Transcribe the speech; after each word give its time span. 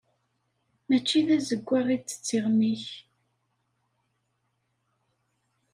Mačči 0.87 1.19
d 1.27 1.29
azeggaɣ 1.37 1.87
i 1.95 1.97
d 1.97 2.07
tiɣmi-k. 2.25 2.85